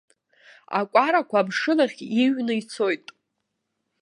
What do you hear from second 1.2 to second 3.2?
амшынахь иҩны ицоит!